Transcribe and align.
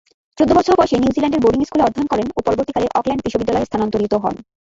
চৌদ্দ 0.37 0.51
বছর 0.57 0.73
বয়সে 0.79 0.95
নিউজিল্যান্ডের 0.97 1.43
বোর্ডিং 1.43 1.61
স্কুলে 1.65 1.85
অধ্যয়ন 1.85 2.07
করেন 2.09 2.27
ও 2.29 2.39
পরবর্তীকালে 2.47 2.87
অকল্যান্ড 2.91 3.23
বিশ্ববিদ্যালয়ে 3.25 3.67
স্থানান্তরিত 3.67 4.13
হন। 4.23 4.35